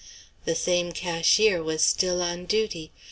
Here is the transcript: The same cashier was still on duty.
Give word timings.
The 0.45 0.55
same 0.55 0.93
cashier 0.93 1.61
was 1.61 1.83
still 1.83 2.23
on 2.23 2.45
duty. 2.45 2.91